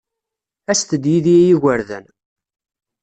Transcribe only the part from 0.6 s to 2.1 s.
Aset-d yid-i a igerdan.